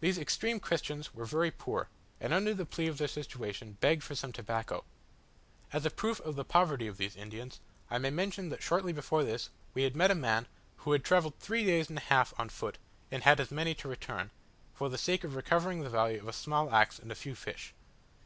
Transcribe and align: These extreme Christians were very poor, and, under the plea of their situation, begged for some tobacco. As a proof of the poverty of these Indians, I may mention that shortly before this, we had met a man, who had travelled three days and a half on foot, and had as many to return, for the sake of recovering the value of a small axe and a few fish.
These 0.00 0.18
extreme 0.18 0.60
Christians 0.60 1.14
were 1.14 1.24
very 1.24 1.50
poor, 1.50 1.88
and, 2.20 2.34
under 2.34 2.52
the 2.52 2.66
plea 2.66 2.88
of 2.88 2.98
their 2.98 3.08
situation, 3.08 3.78
begged 3.80 4.02
for 4.02 4.14
some 4.14 4.30
tobacco. 4.30 4.84
As 5.72 5.86
a 5.86 5.90
proof 5.90 6.20
of 6.20 6.36
the 6.36 6.44
poverty 6.44 6.86
of 6.86 6.98
these 6.98 7.16
Indians, 7.16 7.58
I 7.90 7.96
may 7.96 8.10
mention 8.10 8.50
that 8.50 8.62
shortly 8.62 8.92
before 8.92 9.24
this, 9.24 9.48
we 9.72 9.84
had 9.84 9.96
met 9.96 10.10
a 10.10 10.14
man, 10.14 10.46
who 10.84 10.92
had 10.92 11.04
travelled 11.04 11.38
three 11.38 11.64
days 11.64 11.88
and 11.88 11.96
a 11.96 12.02
half 12.02 12.34
on 12.38 12.50
foot, 12.50 12.76
and 13.10 13.22
had 13.22 13.40
as 13.40 13.50
many 13.50 13.74
to 13.76 13.88
return, 13.88 14.30
for 14.74 14.90
the 14.90 14.98
sake 14.98 15.24
of 15.24 15.34
recovering 15.34 15.80
the 15.80 15.88
value 15.88 16.20
of 16.20 16.28
a 16.28 16.34
small 16.34 16.70
axe 16.74 16.98
and 16.98 17.10
a 17.10 17.14
few 17.14 17.34
fish. 17.34 17.72